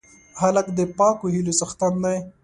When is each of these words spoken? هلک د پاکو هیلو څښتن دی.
هلک 0.41 0.67
د 0.77 0.79
پاکو 0.97 1.25
هیلو 1.35 1.57
څښتن 1.59 1.93
دی. 2.03 2.17